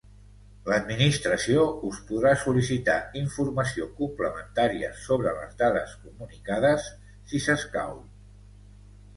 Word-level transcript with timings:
L'administració 0.71 1.65
us 1.89 1.99
podrà 2.11 2.31
sol·licitar 2.45 2.95
informació 3.21 3.87
complementària 3.99 4.89
sobre 5.05 5.35
les 5.39 5.55
dades 5.63 5.95
comunicades, 6.07 6.89
si 7.33 7.47
s'escau. 7.49 7.97